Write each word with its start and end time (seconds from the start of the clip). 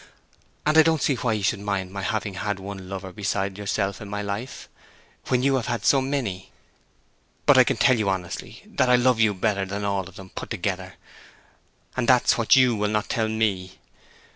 "And 0.65 0.79
I 0.79 0.81
don't 0.81 0.99
see 1.03 1.13
why 1.13 1.33
you 1.33 1.43
should 1.43 1.59
mind 1.59 1.91
my 1.91 2.01
having 2.01 2.33
had 2.33 2.57
one 2.59 2.89
lover 2.89 3.13
besides 3.13 3.59
yourself 3.59 4.01
in 4.01 4.09
my 4.09 4.23
life, 4.23 4.67
when 5.27 5.43
you 5.43 5.57
have 5.57 5.67
had 5.67 5.85
so 5.85 6.01
many." 6.01 6.51
"But 7.45 7.59
I 7.59 7.63
can 7.63 7.77
tell 7.77 7.99
you 7.99 8.09
honestly 8.09 8.63
that 8.65 8.89
I 8.89 8.95
love 8.95 9.19
you 9.19 9.35
better 9.35 9.63
than 9.63 9.85
all 9.85 10.09
of 10.09 10.15
them 10.15 10.31
put 10.31 10.49
together, 10.49 10.95
and 11.95 12.07
that's 12.09 12.35
what 12.35 12.55
you 12.55 12.75
will 12.75 12.89
not 12.89 13.09
tell 13.09 13.29
me!" 13.29 13.77